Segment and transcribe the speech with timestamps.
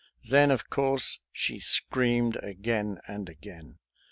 [0.27, 3.77] Then of course she screamed again and again.